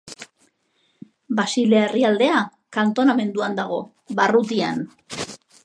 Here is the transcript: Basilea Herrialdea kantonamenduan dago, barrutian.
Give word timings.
Basilea 1.39 1.81
Herrialdea 1.89 2.41
kantonamenduan 2.79 3.61
dago, 3.61 3.81
barrutian. 4.23 4.85